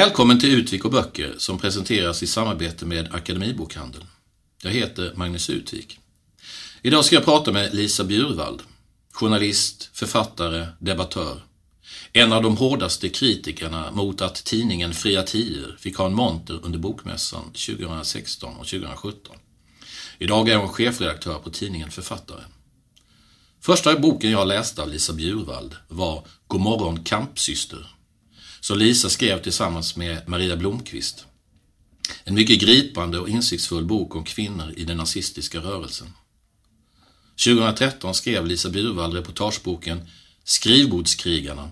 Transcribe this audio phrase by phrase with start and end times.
[0.00, 4.06] Välkommen till Utvik och böcker som presenteras i samarbete med Akademibokhandeln.
[4.62, 5.98] Jag heter Magnus Utvik.
[6.82, 8.62] Idag ska jag prata med Lisa Bjurvald,
[9.12, 11.42] journalist, författare, debattör.
[12.12, 16.78] En av de hårdaste kritikerna mot att tidningen Fria Tior fick ha en monter under
[16.78, 19.36] Bokmässan 2016 och 2017.
[20.18, 22.42] Idag är hon chefredaktör på tidningen Författare.
[23.60, 27.86] Första boken jag läste av Lisa Bjurvald var Godmorgon kampsyster
[28.60, 31.24] som Lisa skrev tillsammans med Maria Blomqvist.
[32.24, 36.12] En mycket gripande och insiktsfull bok om kvinnor i den nazistiska rörelsen.
[37.44, 40.00] 2013 skrev Lisa Bjurvald reportageboken
[40.44, 41.70] Skrivbordskrigarna,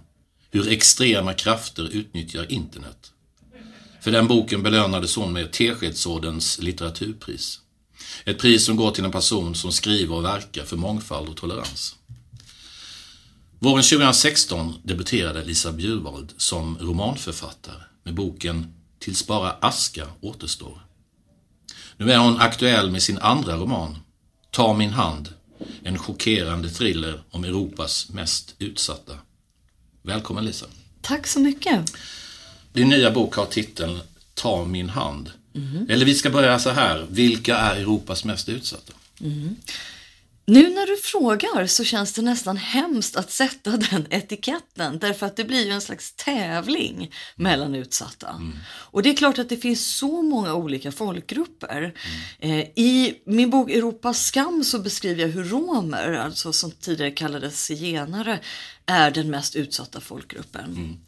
[0.51, 3.13] hur extrema krafter utnyttjar internet.
[4.01, 7.61] För den boken belönades hon med Teskedsordens litteraturpris.
[8.25, 11.98] Ett pris som går till en person som skriver och verkar för mångfald och tolerans.
[13.61, 20.87] Våren 2016 debuterade Lisa Bjurvald som romanförfattare med boken Tills bara aska återstår.
[21.97, 23.99] Nu är hon aktuell med sin andra roman,
[24.51, 25.29] Ta min hand,
[25.83, 29.13] en chockerande thriller om Europas mest utsatta.
[30.03, 30.67] Välkommen Lisa.
[31.01, 31.93] Tack så mycket.
[32.73, 34.01] Din nya bok har titeln
[34.35, 35.31] Ta min hand.
[35.89, 38.93] Eller vi ska börja så här, vilka är Europas mest utsatta?
[40.49, 45.37] Nu när du frågar så känns det nästan hemskt att sätta den etiketten därför att
[45.37, 48.43] det blir ju en slags tävling mellan utsatta.
[48.69, 51.95] Och det är klart att det finns så många olika folkgrupper.
[52.39, 57.65] Eh, I min bok Europas skam så beskriver jag hur romer, alltså som tidigare kallades
[57.65, 58.41] zigenare,
[58.87, 60.99] är den mest utsatta folkgruppen.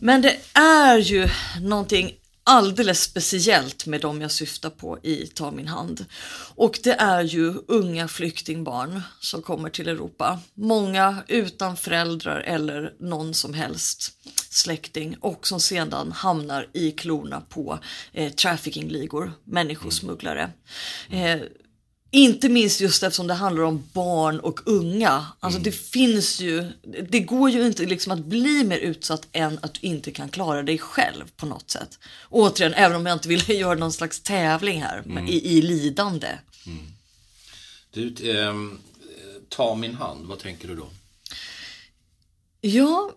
[0.00, 1.28] Men det är ju
[1.60, 2.14] någonting
[2.48, 6.04] alldeles speciellt med dem jag syftar på i Ta min hand.
[6.54, 10.40] Och det är ju unga flyktingbarn som kommer till Europa.
[10.54, 14.12] Många utan föräldrar eller någon som helst
[14.50, 17.78] släkting och som sedan hamnar i klorna på
[18.12, 20.50] eh, traffickingligor, människosmugglare.
[21.10, 21.40] Eh,
[22.10, 25.26] inte minst just eftersom det handlar om barn och unga.
[25.40, 26.72] Alltså det finns ju,
[27.08, 30.62] det går ju inte liksom att bli mer utsatt än att du inte kan klara
[30.62, 31.98] dig själv på något sätt.
[32.30, 36.28] Återigen, även om jag inte vill göra någon slags tävling här men i, i lidande.
[37.90, 38.78] Du, ehm,
[39.48, 40.86] ta min hand, vad tänker du då?
[42.60, 43.12] Ja,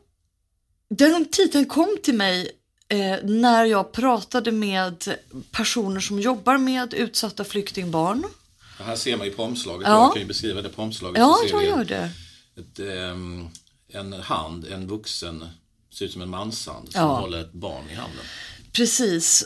[0.89, 2.51] den titeln kom till mig
[2.87, 5.15] eh, när jag pratade med
[5.51, 8.23] personer som jobbar med utsatta flyktingbarn.
[8.85, 10.03] Här ser man ju på omslaget, Ja.
[10.03, 11.19] jag kan ju beskriva det på omslaget.
[11.19, 12.11] Ja, så ser jag gör det.
[12.57, 13.47] Ett, ehm,
[13.87, 15.45] en hand, en vuxen,
[15.93, 17.19] ser ut som en manshand som Ja.
[17.19, 18.25] håller ett barn i handen.
[18.73, 19.43] Precis.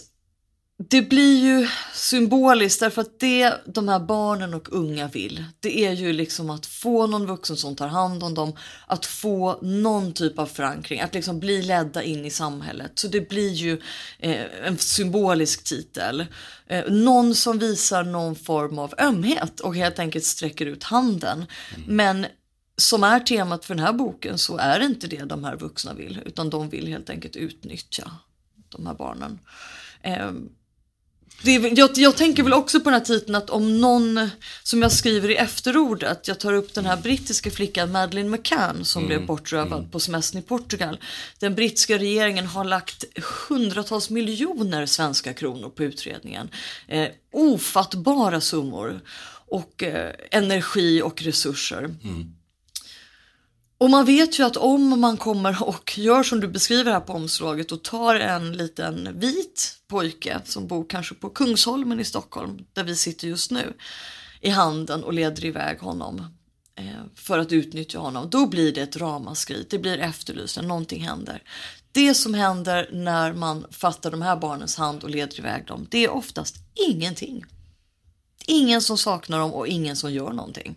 [0.78, 5.92] Det blir ju symboliskt därför att det de här barnen och unga vill, det är
[5.92, 8.56] ju liksom att få någon vuxen som tar hand om dem,
[8.88, 12.92] att få någon typ av förankring, att liksom bli ledda in i samhället.
[12.96, 13.82] Så det blir ju
[14.20, 16.26] eh, en symbolisk titel.
[16.68, 21.46] Eh, någon som visar någon form av ömhet och helt enkelt sträcker ut handen.
[21.88, 22.26] Men
[22.78, 25.94] som är temat för den här boken så är det inte det de här vuxna
[25.94, 28.12] vill, utan de vill helt enkelt utnyttja
[28.70, 29.40] de här barnen.
[30.02, 30.32] Eh,
[31.44, 34.30] det, är- jag, jag tänker väl också på den här titeln att om någon,
[34.64, 39.08] som jag skriver i efterordet, jag tar upp den här brittiska flickan Madeleine McCann som
[39.08, 41.00] blev bortrövad på semestern i Portugal.
[41.40, 43.04] Den brittiska regeringen har lagt
[43.50, 46.50] hundratals miljoner svenska kronor på utredningen.
[46.88, 49.02] Eh, ofattbara summor
[49.48, 51.90] och eh, energi och resurser.
[53.78, 57.14] Och man vet ju att om man kommer och gör som du beskriver här på
[57.14, 62.84] omslaget och tar en liten vit pojke som bor kanske på Kungsholmen i Stockholm, där
[62.84, 63.74] vi sitter just nu,
[64.42, 66.20] i handen och leder iväg honom
[66.76, 66.86] eh,
[67.16, 71.44] för att utnyttja honom, då blir det ett ramaskri, det blir efterlysning, någonting händer.
[71.92, 76.04] Det som händer när man fattar de här barnens hand och leder iväg dem, det
[76.04, 76.56] är oftast
[76.90, 77.46] ingenting.
[78.48, 80.76] Ingen som saknar dem och ingen som gör någonting.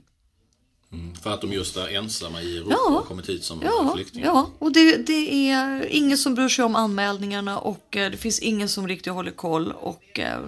[0.92, 2.98] Mm, för att de just är ensamma i Europa Ja.
[2.98, 4.26] och kommit hit som Ja, flyktingar.
[4.26, 8.38] ja och det, det är ingen som bryr sig om anmälningarna och eh, det finns
[8.38, 9.72] ingen som riktigt håller koll.
[9.72, 10.38] Och, eh,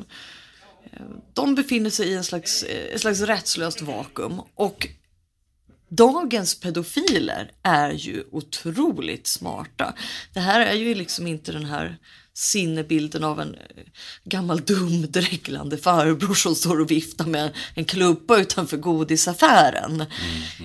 [0.93, 1.01] eh,
[1.33, 4.41] de befinner sig i en slags, ett slags rättslöst vakuum.
[4.55, 4.89] Och
[5.89, 9.95] dagens pedofiler är ju otroligt smarta.
[10.33, 11.99] Det här är ju liksom inte den här
[12.41, 13.61] sinnebilden av en eh,
[14.25, 20.05] gammal dum dreglande farbror som står och viftar med en klubba utanför godisaffären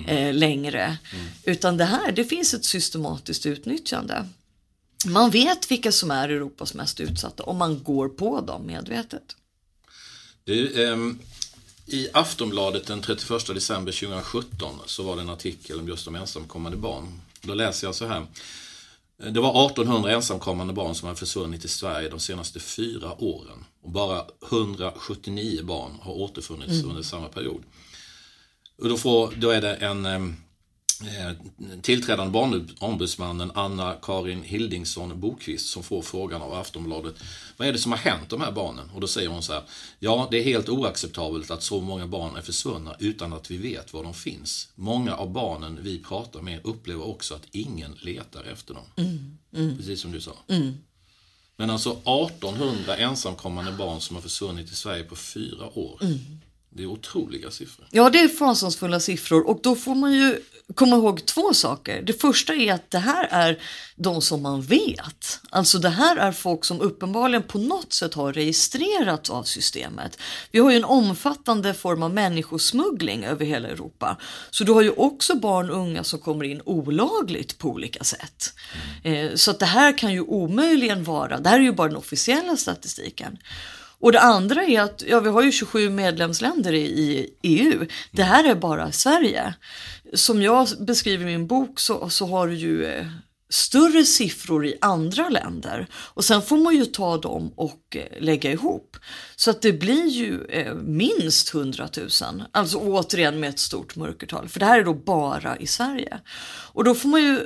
[0.06, 0.98] eh, längre.
[1.44, 4.26] Utan det här, det finns ett systematiskt utnyttjande.
[5.06, 9.36] Man vet vilka som är Europas mest utsatta och man går på dem medvetet.
[10.44, 11.18] Du, ehm,
[11.86, 16.78] I Aftonbladet den 31 december 2017 så var det en artikel om just de ensamkommande
[16.78, 17.20] barn.
[17.40, 18.26] Då läser jag så här.
[19.18, 23.64] Det var 1800 ensamkommande barn som har försvunnit i Sverige de senaste fyra åren.
[23.82, 27.62] Och bara 179 barn har återfunnits under samma period.
[28.78, 30.34] Och då, får, då är det en ehm, eh,
[31.82, 37.14] tillträdande barnombudsmannen Anna-Karin Hildingsson Bokvist som får frågan av Aftonbladet.
[37.56, 38.90] Vad är det som har hänt de här barnen?
[38.94, 39.62] Och då säger hon så här.
[39.98, 43.92] Ja, det är helt oacceptabelt att så många barn är försvunna utan att vi vet
[43.92, 44.68] var de finns.
[44.74, 48.84] Många av barnen vi pratar med upplever också att ingen letar efter dem.
[49.76, 50.32] Precis som du sa.
[51.56, 55.98] Men alltså 1800 ensamkommande barn som har försvunnit i Sverige på fyra år.
[56.76, 57.86] Det är otroliga siffror.
[57.90, 60.40] Ja, det är fasansfulla siffror och då får man ju
[60.74, 62.02] komma ihåg två saker.
[62.02, 63.58] Det första är att det här är
[63.96, 65.40] de som man vet.
[65.50, 70.18] Alltså det här är folk som uppenbarligen på något sätt har registrerats av systemet.
[70.50, 74.16] Vi har ju en omfattande form av människosmuggling över hela Europa.
[74.50, 78.52] Så du har ju också barn och unga som kommer in olagligt på olika sätt.
[79.04, 81.96] Eh, så att det här kan ju omöjligen vara, det här är ju bara den
[81.96, 83.38] officiella statistiken.
[84.00, 87.86] Och det andra är att ja, vi har ju 27 medlemsländer i, i EU.
[88.12, 89.54] Det här är bara Sverige.
[90.14, 93.06] Som jag beskriver i min bok så, så har du ju eh,
[93.48, 95.86] större siffror i andra länder.
[95.94, 98.96] Och sen får man ju ta dem och eh, lägga ihop.
[99.36, 102.08] Så att det blir ju eh, minst 100 000.
[102.52, 104.48] Alltså återigen med ett stort mörkertal.
[104.48, 106.20] För det här är då bara i Sverige.
[106.72, 107.40] Och då får man ju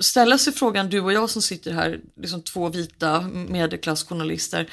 [0.00, 4.70] ställa sig frågan, du och jag som sitter här, liksom två vita medelklassjournalister.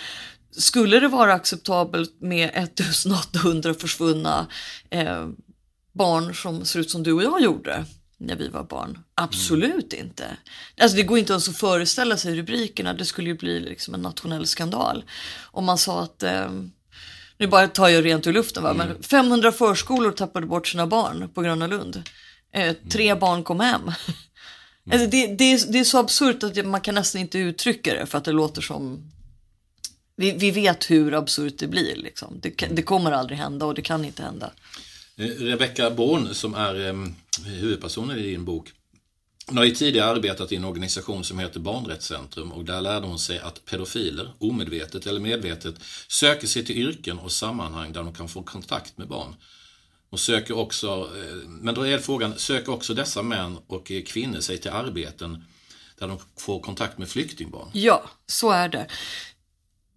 [0.58, 4.48] Skulle det vara acceptabelt med 1800 försvunna
[4.90, 5.28] eh,
[5.94, 7.86] barn som ser ut som du och jag gjorde
[8.18, 9.00] när vi var barn?
[9.16, 10.26] Absolut inte.
[10.82, 12.94] Alltså det går inte ens att föreställa sig rubrikerna.
[12.94, 15.04] Det skulle ju bli liksom en nationell skandal.
[15.52, 16.52] Om man sa att, eh,
[17.38, 18.74] nu bara tar jag rent ur luften, va?
[18.74, 22.04] men 500 förskolor tappade bort sina barn på Gröna Lund.
[22.54, 23.92] Eh, tre barn kom hem.
[24.92, 28.06] Alltså det, det, är, det är så absurt att man kan nästan inte uttrycka det
[28.06, 29.12] för att det låter som
[30.16, 31.96] vi, vi vet hur absurt det blir.
[31.96, 32.40] Liksom.
[32.42, 34.52] Det, det kommer aldrig hända och det kan inte hända.
[35.16, 37.14] Eh, Rebecca Born som är
[37.46, 38.72] huvudpersonen i din bok.
[39.48, 43.20] Hon har ju tidigare arbetat i en organisation som heter Barnrättscentrum och där lärde hon
[43.20, 45.76] sig att pedofiler, omedvetet eller medvetet,
[46.08, 49.36] söker sig till yrken och sammanhang där de kan få kontakt med barn.
[50.10, 54.40] Och söker också, eh, men då är frågan, söker också dessa män och eh, kvinnor
[54.40, 55.46] sig till arbeten
[56.00, 57.70] där de får kontakt med flyktingbarn?
[57.74, 58.88] Ja, så är det.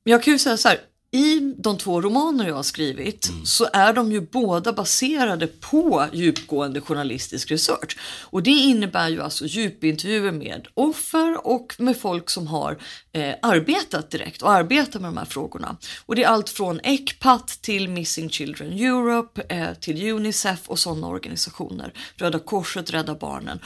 [0.09, 3.93] Jag kan ju säga så här, i de två romaner jag har skrivit så är
[3.93, 7.99] de ju båda baserade på djupgående journalistisk research.
[8.23, 12.79] Och det innebär ju alltså djupintervjuer med offer och med folk som har
[13.13, 15.77] eh, arbetat direkt och arbetar med de här frågorna.
[16.07, 21.07] Och det är allt från ECPAT till Missing Children Europe eh, till Unicef och sådana
[21.07, 21.93] organisationer.
[22.17, 23.61] Röda Korset, Rädda Barnen.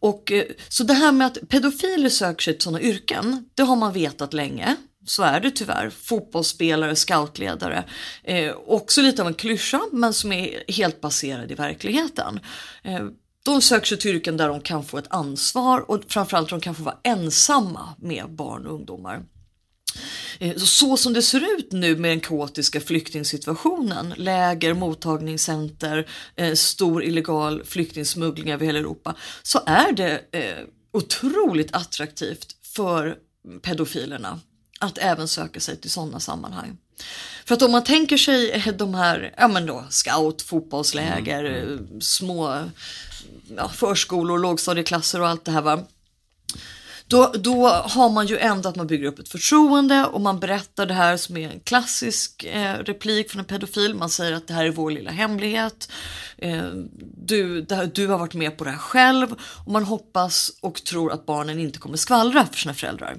[0.00, 3.76] Och, eh, så det här med att pedofiler söker sig till sådana yrken, det har
[3.76, 4.76] man vetat länge.
[5.06, 5.90] Så är det tyvärr.
[5.90, 7.84] Fotbollsspelare, scoutledare.
[8.24, 12.40] Eh, också lite av en klyscha men som är helt baserad i verkligheten.
[12.82, 13.06] Eh,
[13.42, 16.74] de söker sig till yrken där de kan få ett ansvar och framförallt de kan
[16.74, 19.22] få vara ensamma med barn och ungdomar.
[20.38, 27.04] Eh, så, som det ser ut nu med den kaotiska flyktingsituationen, läger, mottagningscenter, eh, stor
[27.04, 33.16] illegal flyktingsmuggling över hela Europa, så är det eh, otroligt attraktivt för
[33.62, 34.40] pedofilerna
[34.78, 36.78] att även söka sig till sådana sammanhang.
[37.44, 42.64] För att om man tänker sig de här, ja men då, scout, fotbollsläger, eh, små
[43.56, 45.86] ja, förskolor, lågstadieklasser och allt det här va.
[47.08, 50.86] Då, då har man ju ändå att man bygger upp ett förtroende och man berättar
[50.86, 53.94] det här som är en klassisk eh, replik från en pedofil.
[53.94, 55.92] Man säger att det här är vår lilla hemlighet.
[56.38, 56.64] Eh,
[57.16, 59.34] du, här, du har varit med på det här själv
[59.66, 63.16] och man hoppas och tror att barnen inte kommer skvallra för sina föräldrar.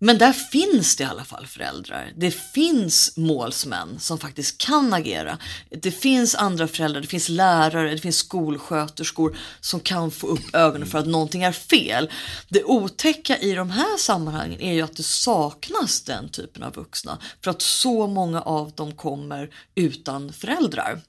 [0.00, 2.12] Men där finns det i alla fall föräldrar.
[2.16, 5.38] Det finns målsmän som faktiskt kan agera.
[5.70, 10.88] Det finns andra föräldrar, det finns lärare, det finns skolsköterskor som kan få upp ögonen
[10.88, 12.10] för att någonting är fel.
[12.48, 17.18] Det otäcka i de här sammanhangen är ju att det saknas den typen av vuxna.
[17.44, 21.00] För att så många av dem kommer utan föräldrar.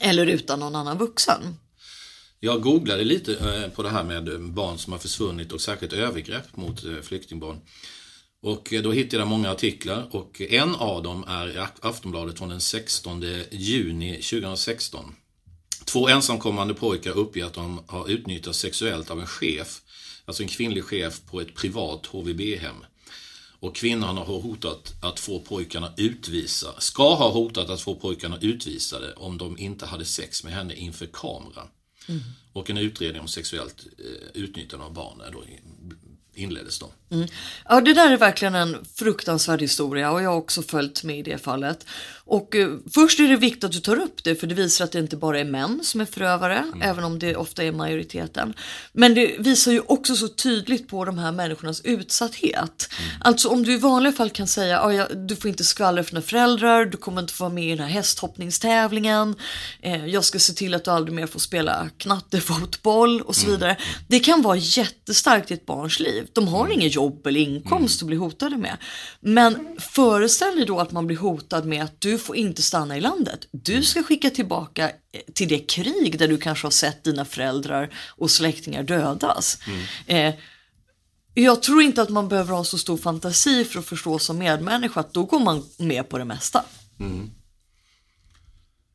[0.00, 1.56] Eller utan någon annan vuxen.
[2.40, 6.56] Jag googlade lite eh, på det här med barn som har försvunnit och särskilt övergrepp
[6.56, 7.60] mot eh, flyktingbarn.
[8.42, 12.48] Och eh, då hittade jag många artiklar och en av dem är i Aftonbladet från
[12.48, 15.14] den 16 juni 2016.
[15.84, 19.80] Två ensamkommande pojkar uppger att de har utnyttjats sexuellt av en chef,
[20.24, 22.76] alltså en kvinnlig chef på ett privat HVB-hem.
[23.60, 29.12] Och kvinnan har hotat att få pojkarna utvisa, ska ha hotat att få pojkarna utvisade
[29.12, 31.62] om de inte hade sex med henne inför kamera.
[32.52, 35.44] Och en utredning om sexuellt eh, utnyttjande av barn är då
[36.40, 36.90] inleddes då.
[37.68, 41.22] Ja, det där är verkligen en fruktansvärd historia och jag har också följt med i
[41.22, 41.86] det fallet.
[42.24, 44.92] Och eh, först är det viktigt att du tar upp det för det visar att
[44.92, 48.54] det inte bara är män som är förövare, även om det ofta är majoriteten.
[48.92, 52.88] Men det visar ju också så tydligt på de här människornas utsatthet.
[53.20, 56.10] Alltså om du i vanliga fall kan säga att ja, du får inte skvallra för
[56.10, 59.34] dina föräldrar, du kommer inte få vara med i den här hästhoppningstävlingen,
[59.80, 63.76] eh, jag ska se till att du aldrig mer får spela knattefotboll och så vidare.
[64.08, 66.26] Det kan vara jättestarkt i ett barns liv.
[66.32, 68.76] De har inget jobb eller inkomst att bli hotade med.
[69.20, 73.00] Men föreställ dig då att man blir hotad med att du får inte stanna i
[73.00, 73.48] landet.
[73.50, 77.94] Du ska skicka tillbaka eh, till det krig där du kanske har sett dina föräldrar
[78.08, 79.58] och släktingar dödas.
[80.06, 80.34] Eh,
[81.34, 85.00] jag tror inte att man behöver ha så stor fantasi för att förstå som medmänniska
[85.00, 86.64] att då går man med på det mesta.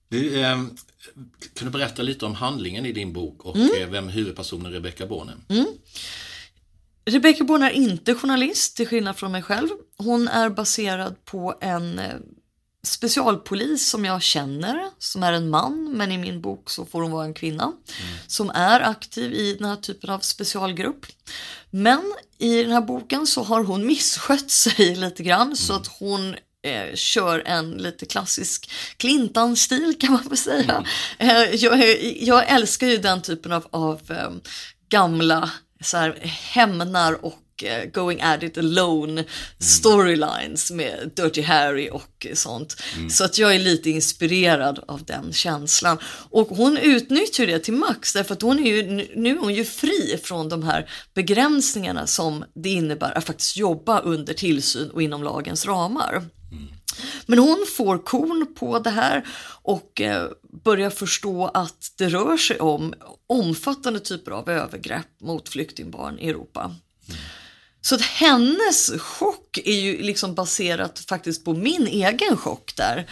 [0.09, 0.57] Du, eh,
[1.53, 5.29] kan du berätta lite om handlingen i din bok och eh, vem huvudpersonen Rebecca Born
[5.29, 5.55] är?
[7.09, 9.69] Rebecca Born är inte journalist till skillnad från mig själv.
[9.97, 12.15] Hon är baserad på en eh,
[12.83, 17.11] specialpolis som jag känner, som är en man, men i min bok så får hon
[17.11, 17.71] vara en kvinna,
[18.27, 21.05] som är aktiv i den här typen av specialgrupp.
[21.69, 26.35] Men i den här boken så har hon misskött sig lite grann så att hon
[26.63, 30.85] eh, kör en lite klassisk Clintan-stil kan man väl säga.
[31.17, 34.31] Eh, jag, jag älskar ju den typen av, av eh,
[34.89, 36.19] gamla så här,
[36.53, 39.23] hämnar och eh, going at it alone
[39.59, 42.81] storylines med Dirty Harry och sånt.
[43.09, 45.97] Så att jag är lite inspirerad av den känslan.
[46.29, 49.65] Och hon utnyttjar det till max därför att hon är ju, nu är hon ju
[49.65, 55.23] fri från de här begränsningarna som det innebär att faktiskt jobba under tillsyn och inom
[55.23, 56.23] lagens ramar.
[57.25, 59.27] Men hon får korn på det här
[59.61, 60.27] och eh,
[60.63, 62.93] börjar förstå att det rör sig om
[63.27, 66.75] omfattande typer av övergrepp mot flyktingbarn i Europa.
[67.81, 73.07] Så att hennes chock är ju liksom baserat faktiskt på min egen chock där.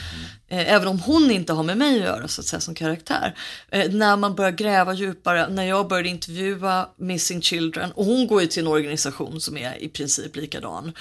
[0.49, 0.67] Mm.
[0.67, 3.35] även om hon inte har med mig att göra så att säga som karaktär.
[3.71, 8.41] Eh, när man börjar gräva djupare, när jag började intervjua Missing Children och hon går
[8.41, 10.93] ju till en organisation som är i princip likadan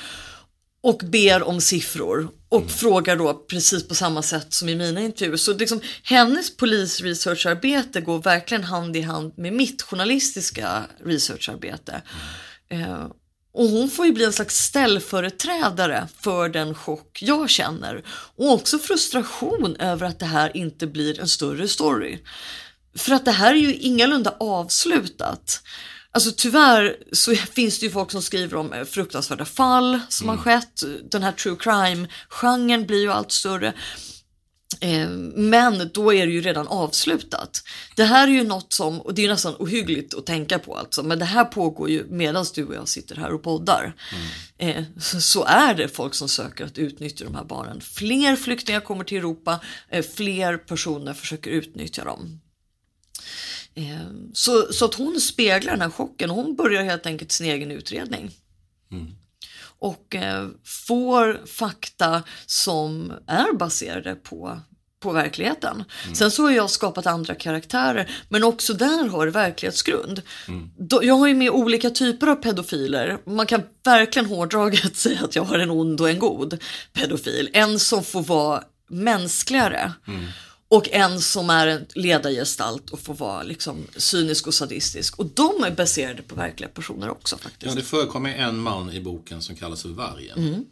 [0.83, 5.37] och ber om siffror och frågar då precis på samma sätt som i mina intervjuer.
[5.37, 12.03] Så liksom, hennes polisresearcharbete går verkligen hand i hand med mitt journalistiska researcharbete.
[12.69, 13.07] Eh,
[13.55, 18.05] och hon får ju bli en slags ställföreträdare för den chock jag känner.
[18.37, 22.19] Och också frustration över att det här inte blir en större story.
[22.97, 25.63] För att det här är ju ingalunda avslutat.
[26.15, 30.37] Alltså tyvärr så finns det ju folk som skriver om eh, fruktansvärda fall som har
[30.37, 30.83] skett.
[31.11, 33.73] Den här true crime-genren blir ju allt större.
[34.81, 37.63] Eh, Men då är det ju redan avslutat.
[37.97, 41.03] Det här är ju något som, och det är nästan ohyggligt att tänka på alltså,
[41.03, 43.95] men det här pågår ju medan du och jag sitter här och poddar.
[44.59, 47.81] Eh, så- Så är det folk som söker att utnyttja de här barnen.
[47.81, 52.41] Fler flyktingar kommer till Europa, eh, fler personer försöker utnyttja dem.
[53.75, 56.31] Eh, Så, så att hon speglar den här chocken.
[56.31, 58.31] Hon börjar helt enkelt sin egen utredning.
[59.79, 64.61] Och eh, får fakta som är baserade på
[65.01, 65.85] på verkligheten.
[66.15, 70.23] Sen så har jag skapat andra karaktärer, men också där har verklighetsgrund.
[70.79, 73.19] Då- Jag har ju med olika typer av pedofiler.
[73.27, 76.59] Man kan verkligen hårdraget säga att jag har en ond och en god
[76.93, 77.51] pedofil.
[77.53, 79.93] En som får vara mänskligare.
[80.73, 85.19] Och en som är en ledargestalt och får vara liksom cynisk och sadistisk.
[85.19, 87.67] Och de är baserade på verkliga personer också faktiskt.
[87.67, 90.67] Ja, det förekommer en man i boken som kallas för Vargen.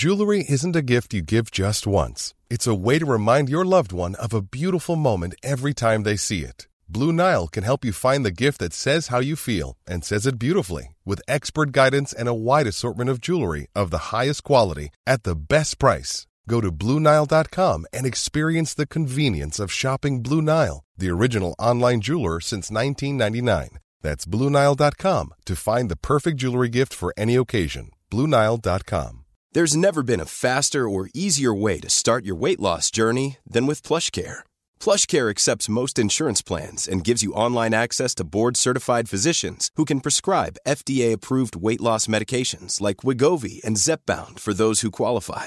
[0.00, 2.34] Jewelry isn't a gift you give just once.
[2.48, 6.18] It's a way to remind your loved one of a beautiful moment every time they
[6.18, 6.68] see it.
[6.88, 10.26] Blue Nile can help you find the gift that says how you feel and says
[10.26, 14.90] it beautifully with expert guidance and a wide assortment of jewelry of the highest quality
[15.06, 16.26] at the best price.
[16.48, 22.40] Go to BlueNile.com and experience the convenience of shopping Blue Nile, the original online jeweler
[22.40, 23.78] since 1999.
[24.02, 27.90] That's BlueNile.com to find the perfect jewelry gift for any occasion.
[28.10, 29.24] BlueNile.com.
[29.52, 33.66] There's never been a faster or easier way to start your weight loss journey than
[33.66, 34.40] with PlushCare.
[34.78, 40.00] PlushCare accepts most insurance plans and gives you online access to board-certified physicians who can
[40.00, 45.46] prescribe FDA-approved weight loss medications like Wigovi and Zepbound for those who qualify.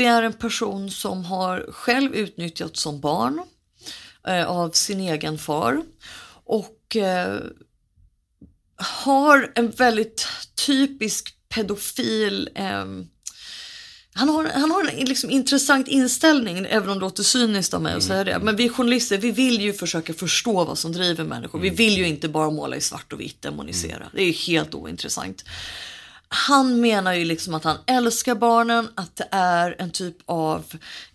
[0.00, 3.42] Det är en person som har själv utnyttjats som barn
[4.26, 5.82] eh, av sin egen far
[6.44, 7.40] och eh,
[8.76, 10.26] har en väldigt
[10.66, 12.84] typisk pedofil eh,
[14.12, 17.94] han har, han har en liksom intressant inställning, även om det låter cyniskt av mig
[17.94, 18.38] att säga det.
[18.42, 21.60] Men vi journalister, vi vill ju försöka förstå vad som driver människor.
[21.60, 24.10] Vi vill ju inte bara måla i svart och vitt, demonisera.
[24.14, 25.44] Det är helt ointressant.
[26.32, 30.64] Han menar ju liksom att han älskar barnen, att det är en typ av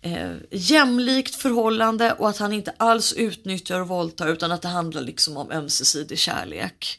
[0.00, 5.02] eh, jämlikt förhållande och att han inte alls utnyttjar och våldtar utan att det handlar
[5.02, 6.98] liksom om ömsesidig kärlek.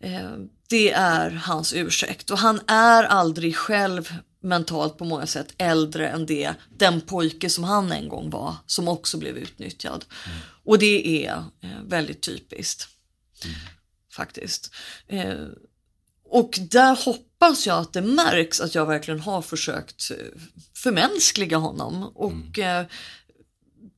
[0.00, 0.30] Eh,
[0.68, 6.26] det är hans ursäkt och han är aldrig själv mentalt på många sätt äldre än
[6.26, 10.04] det, den pojke som han en gång var, som också blev utnyttjad.
[10.64, 12.88] Och det är eh, väldigt typiskt.
[14.12, 14.74] Faktiskt.
[16.28, 20.16] Och där hoppas jag att det märks att jag verkligen har försökt eh,
[20.74, 22.02] förmänskliga honom.
[22.14, 22.86] Och eh,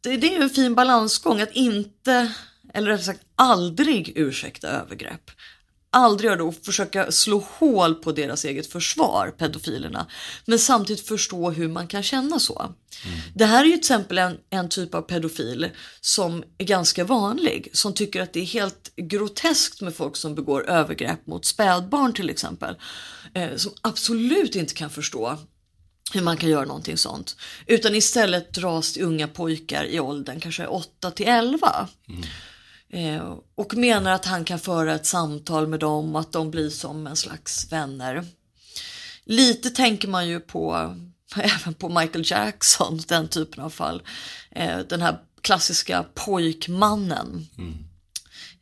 [0.00, 2.32] det, det är en fin balansgång att inte,
[2.74, 5.30] eller rättare sagt aldrig ursäkta övergrepp.
[5.90, 10.06] Aldrig göra det och försöka slå hål på deras eget försvar, pedofilerna.
[10.46, 12.74] Men samtidigt förstå hur man kan känna så.
[13.34, 15.70] Det här är ju till exempel en, en typ av pedofil
[16.00, 17.68] som är ganska vanlig.
[17.72, 22.30] Som tycker att det är helt groteskt med folk som begår övergrepp mot spädbarn till
[22.30, 22.76] exempel.
[23.34, 25.38] Eh, som absolut inte kan förstå
[26.12, 27.36] hur man kan göra någonting sånt.
[27.66, 31.88] Utan istället dras till unga pojkar i åldern kanske 8 till 11.
[32.08, 32.22] Mm
[33.54, 37.06] och menar att han kan föra ett samtal med dem och att de blir som
[37.06, 38.26] en slags vänner.
[39.24, 40.94] Lite tänker man ju på
[41.36, 44.02] även på Michael Jackson, den typen av fall.
[44.50, 47.46] Eh, den här klassiska pojkmannen.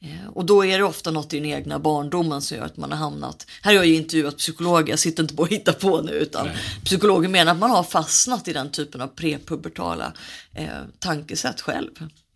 [0.00, 2.90] Eh, Och då är det ofta något i den egna barndomen som gör att man
[2.90, 3.46] har hamnat.
[3.62, 6.48] Här har jag ju intervjuat psykologer, jag sitter inte bara och hittar på nu utan
[6.84, 10.12] psykologer menar att man har fastnat i den typen av prepubertala
[10.54, 11.90] eh, tankesätt själv.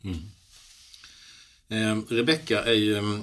[0.05, 0.11] Eh,
[1.70, 3.22] Ehm, Rebecka är ju, mm,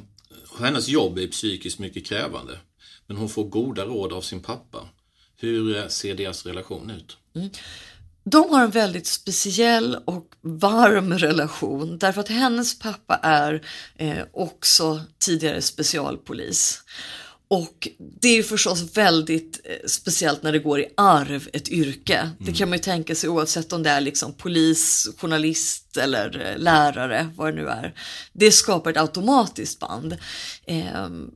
[0.60, 2.60] hennes jobb är psykiskt mycket krävande.
[3.07, 4.89] Men hon får goda råd av sin pappa.
[5.38, 7.17] Hur eh, ser deras relation ut?
[7.36, 7.49] Mm.
[8.23, 15.01] De har en väldigt speciell och varm relation därför att hennes pappa är eh, också
[15.19, 16.83] tidigare specialpolis.
[17.49, 17.88] Och
[18.21, 22.29] det är förstås väldigt eh, speciellt när det går i arv ett yrke.
[22.39, 26.57] Det kan man ju tänka sig oavsett om det är liksom polis, journalist eller eh,
[26.57, 27.93] lärare, vad det nu är.
[28.33, 30.17] Det skapar ett automatiskt band.
[30.65, 31.31] Ehm,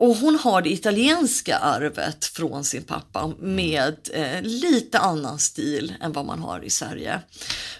[0.00, 6.12] och hon har det italienska arvet från sin pappa med eh, lite annan stil än
[6.12, 7.20] vad man har i Sverige.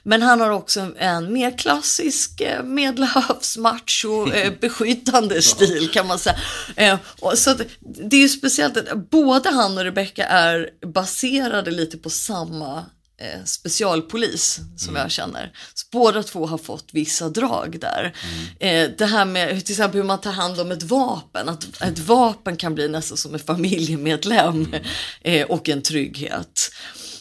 [0.02, 6.36] Men han har också en mer klassisk eh, medelhavsmacho eh, beskyddande stil kan man säga.
[6.76, 11.70] Eh, och så att, det är ju speciellt att både han och Rebecca är baserade
[11.70, 12.84] lite på samma
[13.20, 15.52] eh, specialpolis som jag känner.
[15.74, 18.16] Så båda två har fått vissa drag där.
[18.60, 21.48] Eh, det här med till exempel hur man tar hand om ett vapen.
[21.48, 24.74] Att ett vapen kan bli nästan som en familjemedlem
[25.22, 26.70] eh, och en trygghet.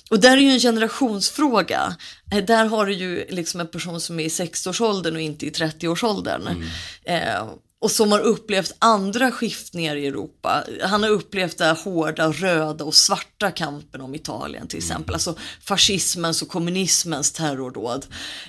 [0.09, 1.95] Och där är ju en generationsfråga.
[2.31, 5.49] Eh, Där har du ju liksom en person som är i 60-årsåldern och inte i
[5.49, 6.63] 30-årsåldern.
[7.03, 7.47] Eh,
[7.81, 10.63] och som har upplevt andra skiftningar i Europa.
[10.81, 15.13] Han har upplevt den hårda röda och svarta kampen om Italien till exempel.
[15.13, 18.05] Alltså fascismens och kommunismens terrordåd.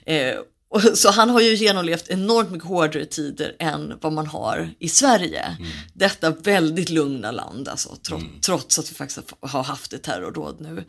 [0.07, 0.35] Eh,
[0.95, 5.57] så han har ju genomlevt enormt mycket hårdare tider än vad man har i Sverige.
[5.95, 10.85] Detta väldigt lugna land alltså, tro, trots att vi faktiskt har haft ett terrordåd nu.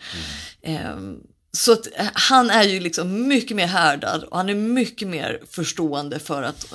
[0.61, 1.17] Ehm,
[1.51, 5.41] så att, eh, han är ju liksom mycket mer härdad och han är mycket mer
[5.49, 6.73] förstående för att,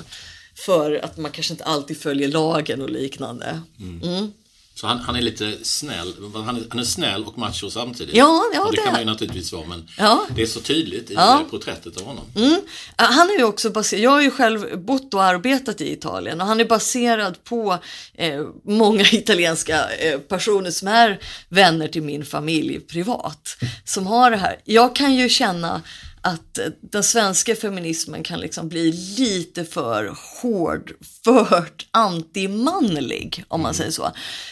[0.65, 3.61] för att man kanske inte alltid följer lagen och liknande.
[3.79, 4.31] Mm.
[4.75, 6.13] Så han, han är lite snäll.
[6.33, 8.15] Han är, han är snäll och macho samtidigt.
[8.15, 10.25] Ja, ja, och det, det kan man ju naturligtvis vara, men Ja.
[10.35, 11.45] det är så tydligt i Ja.
[11.51, 12.25] porträttet av honom.
[12.35, 12.61] Mm.
[12.95, 16.47] Han är ju också baserad, jag har ju själv bott och arbetat i Italien och
[16.47, 17.77] han är baserad på
[18.13, 23.57] eh, många italienska eh, personer som är vänner till min familj privat.
[23.85, 24.59] Som har det här.
[24.63, 25.81] Jag kan ju känna
[26.27, 33.91] att den svenska feminismen kan liksom bli lite för hård, för antimanlig om man säger
[33.91, 34.11] så.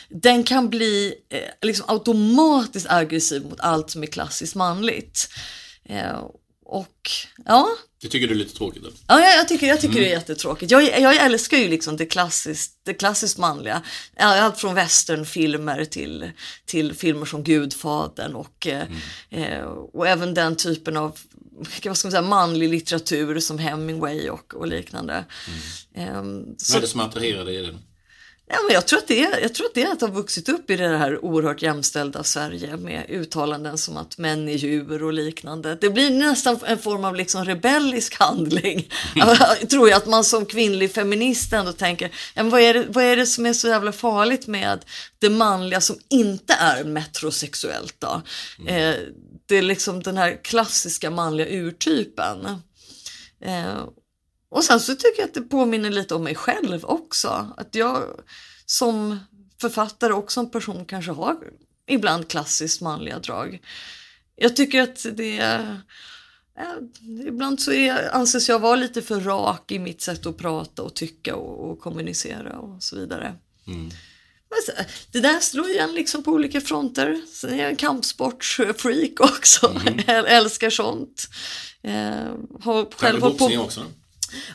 [0.10, 5.30] Den kan bli eh, liksom automatiskt aggressiv mot allt som är klassiskt manligt.
[5.86, 6.20] Eh,
[6.66, 7.10] och
[7.46, 7.68] ja,
[8.02, 8.84] Det tycker du är lite tråkigt?
[8.84, 8.90] Då?
[9.08, 10.72] Ja, jag, jag tycker, jag tycker det är jättetråkigt.
[10.72, 13.82] Jag, jag älskar ju liksom det klassiskt, det klassiskt manliga.
[14.18, 16.32] Allt från westernfilmer till,
[16.66, 18.84] till filmer som Gudfadern och, eh,
[19.30, 21.20] eh, och även den typen av
[21.58, 25.26] vad ska man säga, manlig litteratur som Hemingway och, och liknande.
[25.94, 27.80] Ehm, Vad så, är det som attraherar dig i den?
[28.48, 30.50] Ja, men jag, tror att det är, jag tror att det är att ha vuxit
[30.50, 35.14] upp i det här oerhört jämställda Sverige med uttalanden som att män är djur och
[35.14, 35.76] liknande.
[35.76, 38.90] Det blir nästan en form av liksom rebellisk handling.
[39.16, 43.04] Jag tror jag att man som kvinnlig feminist ändå tänker, men vad, är det, vad
[43.04, 44.86] är det som är så jävla farligt med
[45.20, 48.22] det manliga som inte är metrosexuellt då?
[48.68, 48.96] Eh,
[49.46, 52.46] det är liksom den här klassiska manliga urtypen.
[53.42, 53.86] Eh,
[54.56, 57.54] och sen så tycker jag att det påminner lite om mig själv också.
[57.58, 58.04] Att jag
[58.66, 59.20] som
[59.62, 61.38] författare och som person kanske har
[61.88, 63.60] ibland klassiskt manliga drag.
[64.36, 65.82] Jag tycker att det är...
[67.28, 70.94] Ibland så är, anses jag vara lite för rak i mitt sätt att prata och
[70.94, 73.36] tycka och, och kommunicera och så vidare.
[74.66, 74.72] Så,
[75.12, 77.22] det där slår igen liksom på olika fronter.
[77.34, 79.82] Sen är jag en kampsportsfreak också.
[80.08, 81.28] Jag älskar sånt.
[81.82, 83.46] Eh, har Själv hållit på...
[83.46, 83.86] också?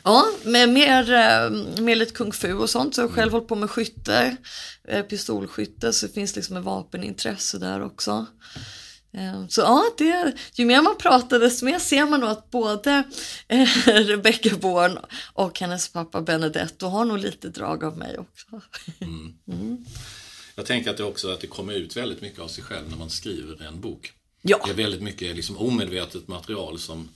[0.03, 1.49] Ja, med mer, eh,
[1.83, 2.95] med lite kung fu och sånt.
[2.95, 4.37] Så jag har själv hållit på med skytte,
[4.87, 8.25] eh, pistolskytte, så det finns liksom ett vapenintresse där också.
[9.13, 13.03] Eh, Så ja, det, ju mer man pratar desto mer ser man nog att både
[13.85, 14.97] Rebecca Born
[15.33, 18.61] och hennes pappa Benedetto har nog lite drag av mig också.
[20.55, 22.97] Jag tänker att det också att det kommer ut väldigt mycket av sig själv när
[22.97, 24.13] man skriver en bok.
[24.41, 24.61] Ja.
[24.65, 27.09] Det är väldigt mycket liksom omedvetet material som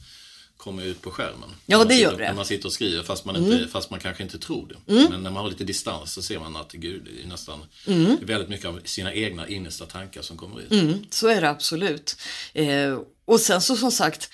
[0.58, 1.50] kommer ut på skärmen.
[1.65, 2.15] Ja, det sitter, gör det.
[2.15, 2.28] Mm.
[2.28, 4.94] När man sitter och skriver fast man, inte, fast man kanske inte tror det.
[5.10, 8.06] Men när man har lite distans så ser man att gud, det är nästan Mm.
[8.06, 10.72] det är väldigt mycket av sina egna innersta tankar som kommer ut.
[10.72, 12.18] Mm, så är det absolut.
[12.54, 14.30] Eh, och sen så som sagt,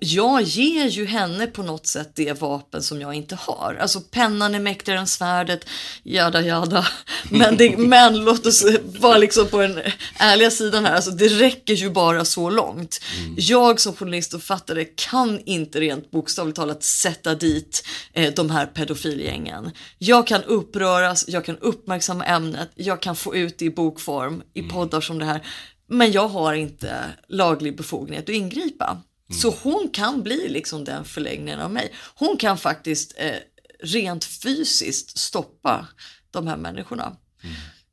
[0.00, 3.78] jag ger ju henne på något sätt det vapen som jag inte har.
[3.80, 5.66] Alltså pennan är mäktigare än svärdet,
[6.02, 6.86] jada jada.
[7.30, 8.64] Men, det, men låt oss
[9.00, 9.80] vara liksom på den
[10.18, 13.00] ärliga sidan här, alltså det räcker ju bara så långt.
[13.36, 18.66] Jag som journalist och författare kan inte rent bokstavligt talat sätta dit eh, de här
[18.66, 19.70] pedofilgängen.
[19.98, 24.62] Jag kan uppröras, jag kan uppmärksamma ämnet, jag kan få ut det i bokform, i
[24.62, 25.46] poddar som det här.
[25.88, 29.02] Men jag har inte laglig befogenhet att ingripa.
[29.32, 31.92] Så hon kan bli liksom den förlängningen av mig.
[32.14, 33.34] Hon kan faktiskt eh,
[33.80, 35.86] rent fysiskt stoppa
[36.30, 37.16] de här människorna.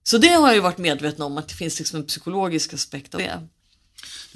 [0.03, 3.15] Så det har jag ju varit medveten om att det finns liksom en psykologisk aspekt
[3.15, 3.47] av det.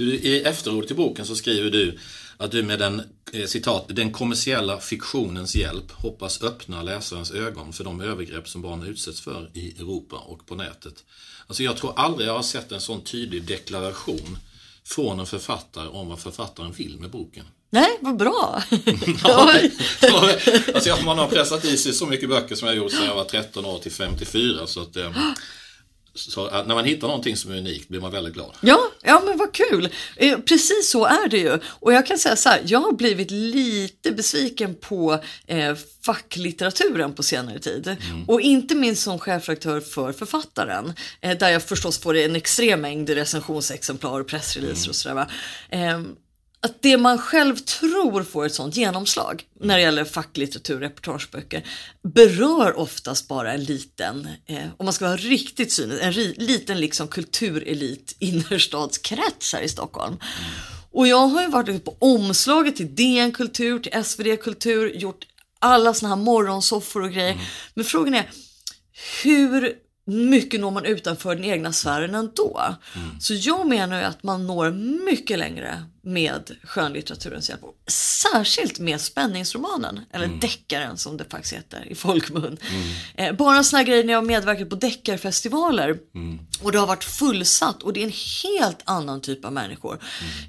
[0.03, 1.99] I efterordet till boken så skriver du
[2.37, 3.01] att du med den,
[3.33, 8.83] eh, citat, den kommersiella fiktionens hjälp hoppas öppna läsarens ögon för de övergrepp som barn
[8.83, 11.03] utsätts för i Europa och på nätet.
[11.47, 14.37] Alltså jag tror aldrig jag har sett en sån tydlig deklaration
[14.87, 17.45] från en författare om vad författaren vill med boken.
[17.69, 18.63] Nej, vad bra.
[19.23, 19.53] Ja,
[20.75, 23.23] alltså man har pressat i sig så mycket böcker som jag gjort sedan jag var
[23.23, 24.67] 13 år till 54.
[24.67, 25.11] Så, att, eh,
[26.17, 28.51] så att när man hittar någonting som är unikt blir man väldigt glad.
[28.61, 29.89] Ja, ja men vad kul.
[30.15, 31.59] Eh, Precis så är det ju.
[31.65, 35.75] Och jag kan säga så här, jag har blivit lite besviken på eh,
[36.05, 37.95] facklitteraturen på senare tid.
[38.27, 43.09] Och inte minst som chefredaktör för Författaren, eh, där jag förstås får en extrem mängd
[43.09, 45.27] recensionsexemplar och pressreleaser och sådär.
[46.61, 51.63] Att det man själv tror får ett sånt genomslag när det gäller facklitteratur, reportageböcker,
[52.13, 56.79] berör oftast bara en liten, eh, om man ska vara riktigt cynisk, en ri, liten
[56.79, 60.17] liksom kulturelit innerstadskrets här i Stockholm.
[60.91, 65.25] Och jag har ju varit ute på omslaget till DN Kultur, till SvD Kultur, gjort
[65.59, 67.37] alla såna här morgonsoffor och grejer.
[67.73, 68.29] Men frågan är,
[69.23, 72.75] hur mycket når man utanför den egna sfären ändå?
[73.19, 74.71] Så jag menar ju att man når
[75.05, 77.61] mycket längre med skönlitteraturens hjälp.
[77.87, 82.57] Särskilt med spänningsromanen, eller deckaren som det faktiskt heter i folkmun.
[83.15, 85.97] Eh, bara såna här grejer när jag har medverkat på deckarfestivaler
[86.61, 89.99] och det har varit fullsatt och det är en helt annan typ av människor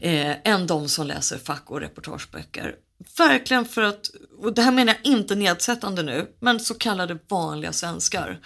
[0.01, 2.75] eh, än de som läser fack och reportageböcker.
[3.19, 4.11] Verkligen för att,
[4.43, 8.41] och det här menar jag inte nedsättande nu, men så kallade vanliga svenskar.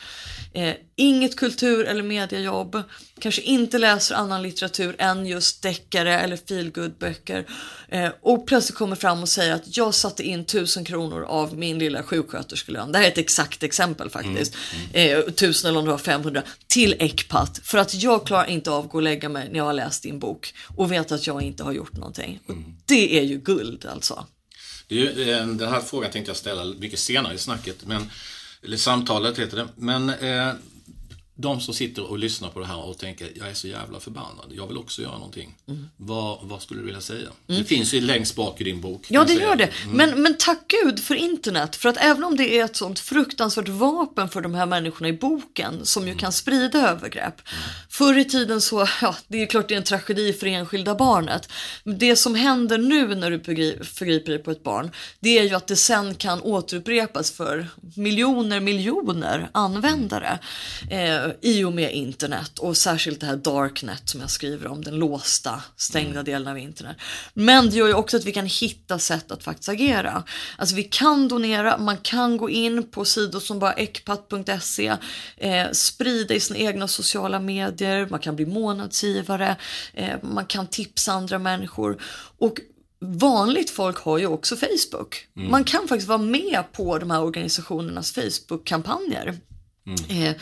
[0.55, 2.83] Eh, inget kultur eller mediejobb,
[3.19, 7.47] kanske inte läser annan litteratur än just deckare eller feelgood-böcker.
[7.89, 11.79] Eh, och plötsligt kommer fram och säger att jag satte in tusen kronor av min
[11.79, 12.93] lilla sjuksköterskelön.
[12.93, 14.57] Det här är ett exakt exempel faktiskt.
[14.93, 17.61] Eh, tusen eller om det var 500 till Ecpat.
[17.65, 20.03] För att jag klarar inte av att gå och lägga mig när jag har läst
[20.03, 22.41] din bok och vet att jag inte har gjort någonting.
[22.47, 22.55] Och
[22.87, 24.27] det är ju guld alltså.
[24.89, 28.11] Det är eh, den här frågan tänkte jag ställa mycket senare i snacket, men,
[28.65, 29.69] eller samtalet heter det.
[29.77, 30.53] Men eh,
[31.35, 34.53] de som sitter och lyssnar på det här och tänker, jag är så jävla förbannad,
[34.57, 35.55] jag vill också göra någonting.
[35.97, 37.29] Vad, vad skulle du vilja säga?
[37.47, 39.07] Det finns ju längst bak i din bok.
[39.09, 39.71] Ja, det gör det.
[39.93, 41.77] Men, men tack gud för internet.
[41.77, 45.13] För att även om det är ett sånt fruktansvärt vapen för de här människorna i
[45.13, 47.35] boken som ju kan sprida övergrepp.
[47.89, 50.95] Förr i tiden så, ja, det är klart det är en tragedi för det enskilda
[50.95, 51.49] barnet.
[51.85, 54.91] Det som händer nu när du förgri- förgriper dig på ett barn,
[55.21, 60.39] det är ju att det sen kan återupprepas för miljoner, miljoner användare
[60.91, 64.95] eh, i och med internet och särskilt det här darknet som jag skriver om, den
[64.95, 66.97] låsta, stängda delen av internet.
[67.35, 70.23] Men det gör ju också att vi kan hitta sätt att faktiskt agera.
[70.59, 74.97] Alltså vi kan donera, man kan gå in på sidor som bara ekpat.se,
[75.37, 79.57] eh, sprida i sina egna sociala medier, man kan bli månadsgivare,
[79.95, 82.03] eh, man kan tipsa andra människor.
[82.39, 82.61] Och
[83.05, 85.27] Vanligt folk har ju också Facebook.
[85.35, 89.35] Man kan faktiskt vara med på de här organisationernas Facebook-kampanjer.
[90.09, 90.37] Eh,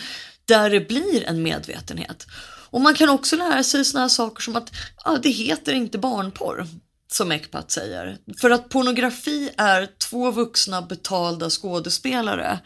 [0.51, 2.27] där det blir en medvetenhet.
[2.71, 4.73] Och man kan också lära sig såna här saker som att
[5.05, 6.67] ja, det heter inte barnporr.
[7.13, 8.19] Som Ecpat säger.
[8.41, 12.59] För att pornografi är två vuxna betalda skådespelare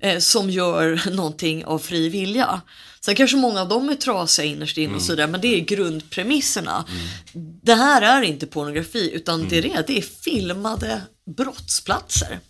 [0.00, 2.60] eh, som gör någonting av fri vilja.
[3.04, 6.84] Sen kanske många av dem är trasiga innerst inne och sådär, men det är grundpremisserna.
[7.62, 11.00] Det här är inte pornografi, utan det, är det, det är filmade
[11.36, 12.40] brottsplatser.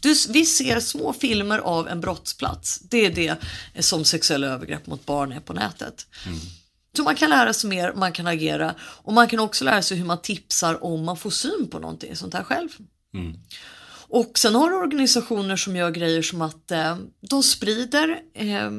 [0.00, 2.78] Du, vi ser små filmer av en brottsplats.
[2.78, 3.36] Det är det
[3.84, 6.06] som sexuella övergrepp mot barn är på nätet.
[6.96, 9.96] Så man kan lära sig mer, man kan agera och man kan också lära sig
[9.96, 12.68] hur man tipsar om man får syn på någonting sånt här själv.
[14.08, 16.96] Och sen har du organisationer som gör grejer som att eh,
[17.30, 18.70] de sprider eh,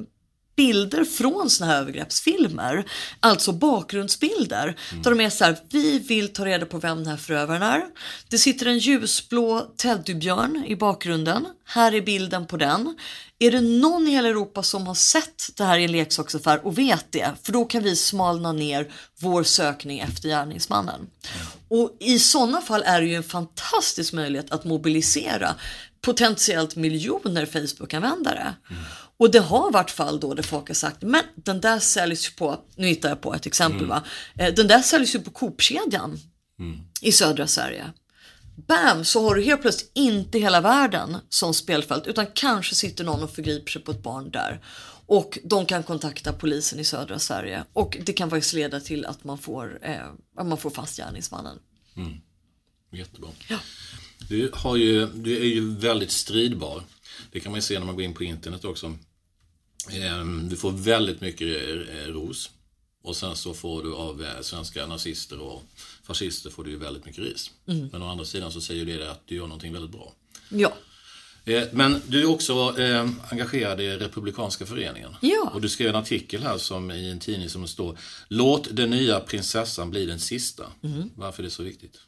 [0.56, 2.86] bilder från såna här övergreppsfilmer,
[3.20, 4.78] alltså bakgrundsbilder.
[5.04, 7.84] Där de är så här, vi vill ta reda på vem den här förövaren är.
[8.30, 11.46] Det sitter en ljusblå teddybjörn i bakgrunden.
[11.66, 12.96] Här är bilden på den.
[13.40, 16.78] Är det någon i hela Europa som har sett det här i en leksaksaffär och
[16.78, 17.32] vet det?
[17.44, 21.08] För då kan vi smalna ner vår sökning efter gärningsmannen.
[21.68, 25.56] Och i sådana fall är det ju en fantastisk möjlighet att mobilisera
[26.02, 28.54] potentiellt miljoner Facebook-användare.
[29.18, 32.32] Och det har varit fall då där folk har sagt, men den där säljs ju
[32.32, 34.04] på, nu hittar jag på ett exempel va,
[34.40, 36.20] Eh, den där säljs ju på Coop-kedjan
[37.02, 37.94] i södra Sverige.
[38.68, 43.24] Bam, så har du helt plötsligt inte hela världen som spelfält utan kanske sitter någon
[43.24, 44.62] och förgriper sig på ett barn där.
[45.08, 49.24] Och de kan kontakta polisen i södra Sverige och det kan faktiskt leda till att
[49.24, 51.60] man får, eh, att man får fast gärningsmannen.
[52.92, 53.30] Jättebra.
[54.30, 56.84] Du, har ju, du är ju väldigt stridbar.
[57.32, 58.98] Det kan man se när man går in på internet också.
[59.92, 61.48] Ehm, Du får väldigt mycket
[61.90, 62.50] eh, ros.
[63.04, 65.64] Och sen så får du av eh, svenska nazister och
[66.04, 67.52] fascister får du ju väldigt mycket ris.
[67.66, 70.14] Men å andra sidan så säger det att du gör någonting väldigt bra.
[70.50, 70.74] Ja,
[71.48, 75.16] Eh, Men du är också eh, engagerad i Republikanska föreningen.
[75.22, 75.52] Ja.
[75.54, 77.98] Och du skrev en artikel här som i en tidning som står
[78.28, 80.64] Låt den nya prinsessan bli den sista.
[81.16, 82.00] Varför är det så viktigt?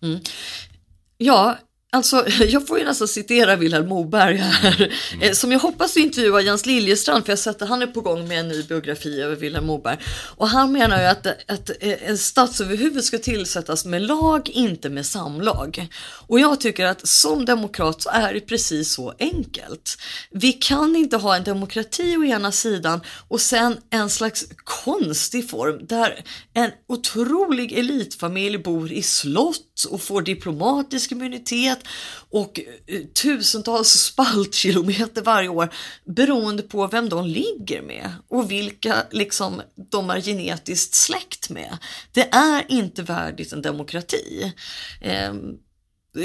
[1.18, 1.58] Ja,
[1.92, 5.36] Alltså, jag får ju nästan citera Vilhelm Moberg här, mm.
[5.36, 8.28] som jag hoppas intervjua Jens Liljestrand, för jag har sett att han är på gång
[8.28, 9.98] med en ny biografi över Vilhelm Moberg.
[10.36, 15.88] Och han menar ju att, att en statsöverhuvud ska tillsättas med lag, inte med samlag.
[16.28, 19.98] Och jag tycker att som demokrat så är det precis så enkelt.
[20.32, 25.88] Vi kan inte ha en demokrati å ena sidan och sen en slags konstig form
[25.88, 26.24] där
[26.54, 31.87] en otrolig elitfamilj bor i slott och får diplomatisk immunitet
[32.30, 35.74] och eh, tusentals spaltkilometer varje år
[36.06, 41.78] beroende på vem de ligger med och vilka liksom de är genetiskt släkt med.
[42.12, 44.54] Det är inte värdigt en demokrati.
[45.02, 45.58] Ehm,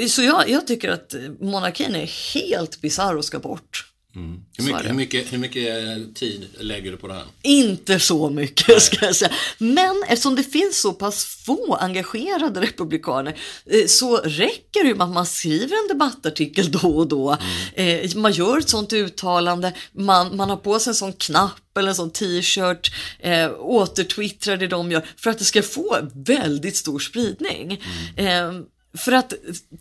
[0.09, 3.92] så jag, jag tycker att monarkin är helt bisarr och ska bort.
[4.15, 4.41] Mm.
[4.59, 7.25] Hur, mycket, hur, mycket, hur, mycket, tid lägger du på det här?
[7.43, 8.81] Inte så mycket Nej.
[8.81, 9.33] ska jag säga.
[9.59, 15.13] Men eftersom det finns så pass få engagerade republikaner eh, så räcker det med att
[15.13, 17.37] man skriver en debattartikel då och då.
[17.75, 18.05] Mm.
[18.05, 21.89] Eh, man gör ett sånt uttalande, man, man har på sig en sån knapp eller
[21.89, 26.99] en sån t-shirt, eh, återtwittrar det de gör för att det ska få väldigt stor
[26.99, 27.81] spridning.
[28.17, 28.59] Mm.
[28.59, 28.65] Eh,
[28.99, 29.33] för att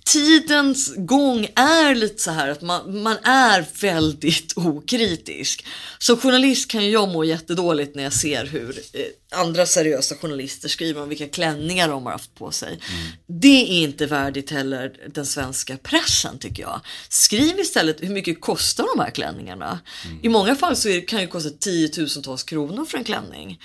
[0.06, 5.66] tidens gång är lite så här att man, man är väldigt okritisk.
[6.00, 11.02] Som journalist kan jag må jättedåligt när jag ser hur eh, andra seriösa journalister skriver
[11.02, 12.68] om vilka klänningar de har haft på sig.
[12.68, 13.12] Mm.
[13.28, 16.82] Det är inte värdigt heller den svenska pressen tycker jag.
[17.10, 19.80] Skriv istället hur mycket kostar de här klänningarna?
[20.06, 20.20] Mm.
[20.24, 23.60] I många fall så kan det kosta tiotusentals kronor för en klänning.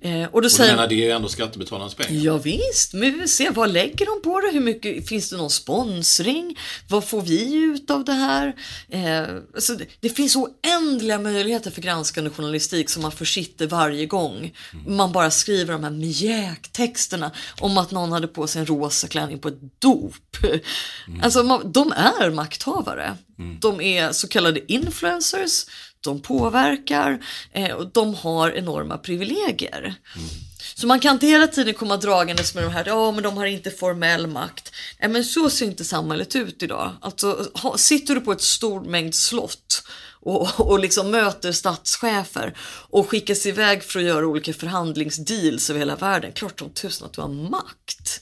[0.00, 0.22] Mm.
[0.22, 2.22] Eh, och då och säger, menar, det är ju ändå skattebetalarnas pengar?
[2.22, 4.50] Ja, visst, men vi ser vad lägger de på det?
[4.52, 6.58] Hur mycket, finns det någon sponsring?
[6.88, 8.54] Vad får vi ut av det här?
[8.88, 9.20] Eh,
[9.54, 14.52] alltså, det, det finns oändliga möjligheter för granskande journalistik som man försitter varje gång.
[14.86, 19.08] Man man bara skriver de här mjäktexterna om att någon hade på sig en rosa
[19.08, 20.36] klänning på ett dop.
[21.06, 21.20] Mm.
[21.22, 23.16] Alltså de är makthavare.
[23.38, 23.60] Mm.
[23.60, 25.66] De är så kallade influencers,
[26.00, 29.80] de påverkar eh, och de har enorma privilegier.
[30.16, 30.28] Mm.
[30.74, 33.46] Så man kan inte hela tiden komma dragandes med de här, ja men de har
[33.46, 34.72] inte formell makt.
[35.00, 36.92] Nej men så ser inte samhället ut idag.
[37.00, 39.82] Alltså sitter du på ett stort mängd slott
[40.20, 42.56] och, och liksom möter statschefer
[42.90, 46.32] och skickas iväg för att göra olika förhandlingsdeals över hela världen.
[46.32, 48.20] Klart som tusen att du har makt.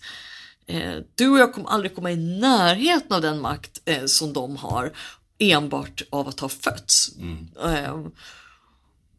[0.67, 4.57] Eh, du och jag kommer aldrig komma i närheten av den makt eh, som de
[4.57, 4.93] har
[5.39, 7.17] enbart av att ha fötts.
[7.19, 7.49] Mm.
[7.65, 8.07] Eh,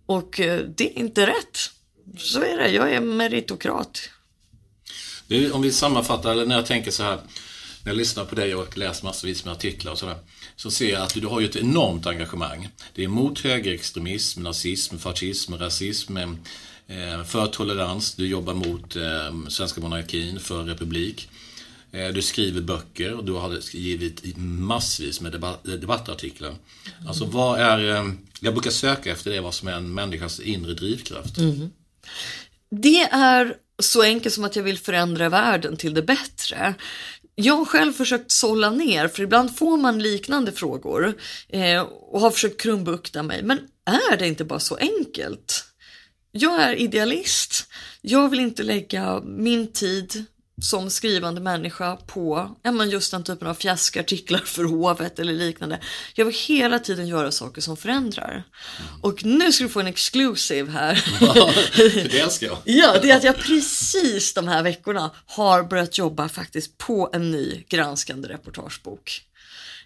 [0.06, 1.58] och eh, det är inte rätt.
[2.18, 4.10] Så är det, jag är meritokrat.
[5.28, 7.16] Det, om vi sammanfattar, eller när jag tänker så här,
[7.84, 10.18] när jag lyssnar på dig och läser massvis med artiklar och sådär
[10.58, 12.70] så ser jag att du har ju ett enormt engagemang.
[12.94, 19.82] Det är mot högerextremism, nazism, fascism, rasism, eh, för tolerans, du jobbar mot eh, svenska
[19.82, 21.30] monarkin, för republik.
[21.92, 25.32] Eh, du skriver böcker och du har givit massvis med
[25.64, 26.56] debattartiklar.
[27.08, 31.38] Alltså vad är, jag brukar söka efter det, vad som är en människas inre drivkraft.
[31.38, 31.70] Mm.
[32.70, 36.74] Det är så enkelt som att jag vill förändra världen till det bättre.
[37.40, 41.18] Jag har själv försökt sålla ner, för ibland får man liknande frågor
[41.50, 43.44] eh, och har försökt krumbukta mig.
[43.44, 45.66] Men är det inte bara så enkelt?
[46.32, 47.68] Jag är idealist.
[48.02, 50.26] Jag vill inte lägga min tid
[50.62, 55.80] som skrivande människa på ja, men just den typen av fjäskartiklar för hovet eller liknande.
[56.16, 58.32] Jag vill hela tiden göra saker som förändrar.
[58.32, 59.02] Mm.
[59.02, 61.06] Och nu ska du få en exclusive här.
[61.22, 62.58] Ja, det älskar jag.
[62.66, 67.32] ja, det är att jag precis de här veckorna har börjat jobba faktiskt på en
[67.32, 69.22] ny granskande reportagebok.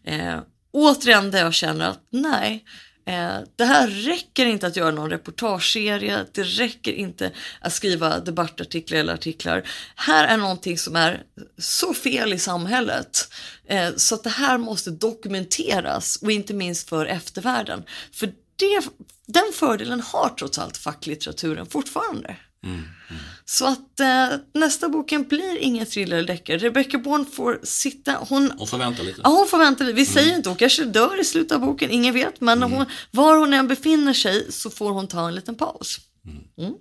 [0.03, 0.39] Eh,
[0.71, 2.65] återigen där jag känner att nej,
[3.05, 8.99] Eh, det här räcker inte att göra någon reportageserie, det räcker inte att skriva debattartiklar
[8.99, 9.69] eller artiklar.
[9.95, 11.23] Här är någonting som är
[11.57, 13.33] så fel i samhället
[13.67, 17.83] eh, så att det här måste dokumenteras och inte minst för eftervärlden.
[18.11, 18.81] För det,
[19.25, 22.35] den fördelen har trots allt facklitteraturen fortfarande.
[22.63, 23.21] Mm, mm.
[23.45, 26.57] Så att eh, nästa boken blir ingen thriller eller deckare.
[26.57, 28.51] Rebecca Bourne får sitta, hon...
[28.57, 29.21] Hon får vänta lite.
[29.23, 29.95] Ja, hon får vänta lite.
[29.95, 30.13] Vi mm.
[30.13, 32.41] säger inte, hon kanske dör i slutet av boken, ingen vet.
[32.41, 32.71] Men mm.
[32.71, 35.99] hon, var hon än befinner sig så får hon ta en liten paus.
[36.25, 36.43] Mm.
[36.57, 36.73] Mm.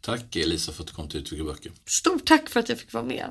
[0.00, 1.72] Tack Elisa för att du kom till Uttrycka böcker.
[1.86, 3.30] Stort tack för att jag fick vara med.